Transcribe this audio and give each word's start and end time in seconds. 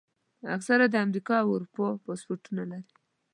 اکثره 0.55 0.85
د 0.89 0.95
امریکا 1.05 1.35
او 1.43 1.49
اروپا 1.55 1.87
پاسپورټونه 2.05 2.63
لري. 2.71 2.89